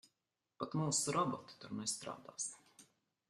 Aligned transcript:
Pat 0.61 0.77
mūsu 0.79 1.13
roboti 1.17 1.59
tur 1.65 1.77
nestrādās. 1.81 2.51